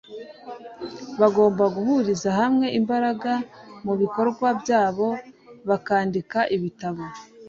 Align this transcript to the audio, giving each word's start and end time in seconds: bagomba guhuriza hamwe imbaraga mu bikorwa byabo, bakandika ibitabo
bagomba 1.19 1.63
guhuriza 1.75 2.29
hamwe 2.39 2.67
imbaraga 2.79 3.31
mu 3.85 3.93
bikorwa 4.01 4.47
byabo, 4.61 5.07
bakandika 5.67 6.39
ibitabo 6.55 7.03